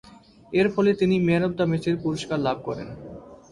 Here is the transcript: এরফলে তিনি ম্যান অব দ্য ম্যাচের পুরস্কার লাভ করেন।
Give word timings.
এরফলে 0.53 0.91
তিনি 1.01 1.15
ম্যান 1.27 1.41
অব 1.47 1.51
দ্য 1.57 1.65
ম্যাচের 1.69 1.95
পুরস্কার 2.03 2.37
লাভ 2.47 2.57
করেন। 2.67 2.87